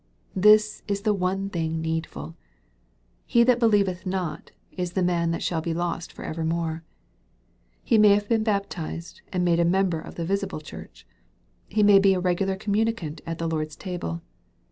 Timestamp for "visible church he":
10.25-11.83